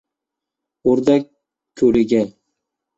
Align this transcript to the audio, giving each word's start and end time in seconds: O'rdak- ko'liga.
O'rdak- 0.93 1.29
ko'liga. 1.85 2.27